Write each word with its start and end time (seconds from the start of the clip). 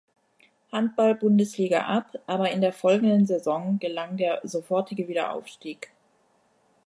Handball-Bundesliga 0.71 1.81
ab, 1.85 2.13
aber 2.25 2.49
in 2.49 2.61
der 2.61 2.73
folgenden 2.73 3.27
Saison 3.27 3.77
gelang 3.77 4.17
der 4.17 4.39
sofortige 4.43 5.07
Wiederaufstieg. 5.07 5.91